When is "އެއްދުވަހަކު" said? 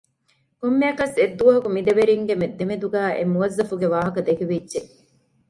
1.19-1.69